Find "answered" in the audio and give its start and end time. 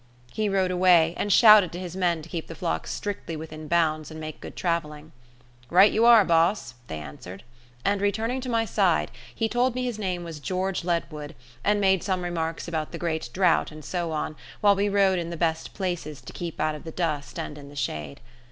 6.97-7.43